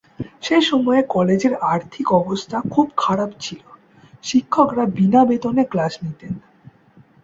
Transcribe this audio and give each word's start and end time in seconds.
সেসময়ে 0.41 1.01
কলেজের 1.09 1.53
আর্থিক 1.73 2.07
অবস্থা 2.13 2.57
খুব 2.69 2.87
খারাপ 2.97 3.31
ছিল, 3.39 3.61
শিক্ষকরা 4.23 4.83
বিনা 4.97 5.21
বেতনে 5.25 5.63
ক্লাস 5.63 5.93
নিতেন। 6.03 6.33